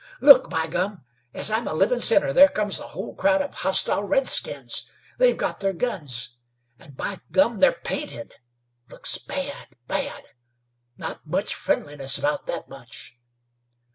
"Look! 0.19 0.49
By 0.49 0.65
gum! 0.65 1.05
As 1.31 1.51
I'm 1.51 1.67
a 1.67 1.75
livin' 1.75 1.99
sinner 1.99 2.33
there 2.33 2.47
comes 2.47 2.77
the 2.77 2.87
whole 2.87 3.13
crowd 3.13 3.39
of 3.43 3.53
hostile 3.53 4.01
redskins. 4.03 4.89
They've 5.19 5.37
got 5.37 5.59
their 5.59 5.73
guns, 5.73 6.37
and 6.79 6.97
by 6.97 7.19
Gum! 7.31 7.59
they're 7.59 7.77
painted. 7.83 8.33
Looks 8.89 9.19
bad, 9.19 9.67
bad! 9.87 10.23
Not 10.97 11.27
much 11.27 11.53
friendliness 11.53 12.17
about 12.17 12.47
that 12.47 12.67
bunch!" 12.67 13.19